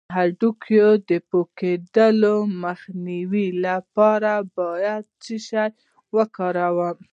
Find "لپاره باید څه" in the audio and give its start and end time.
3.65-5.35